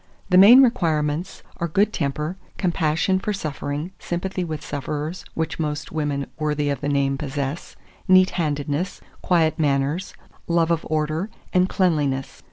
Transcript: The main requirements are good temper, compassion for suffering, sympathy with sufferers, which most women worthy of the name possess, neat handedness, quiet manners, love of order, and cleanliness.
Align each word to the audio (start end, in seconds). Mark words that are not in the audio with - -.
The 0.31 0.37
main 0.39 0.63
requirements 0.63 1.43
are 1.57 1.67
good 1.67 1.93
temper, 1.93 2.35
compassion 2.57 3.19
for 3.19 3.33
suffering, 3.33 3.91
sympathy 3.99 4.43
with 4.43 4.65
sufferers, 4.65 5.23
which 5.35 5.59
most 5.59 5.91
women 5.91 6.25
worthy 6.39 6.71
of 6.71 6.81
the 6.81 6.89
name 6.89 7.19
possess, 7.19 7.75
neat 8.07 8.31
handedness, 8.31 8.99
quiet 9.21 9.59
manners, 9.59 10.15
love 10.47 10.71
of 10.71 10.87
order, 10.89 11.29
and 11.53 11.69
cleanliness. 11.69 12.39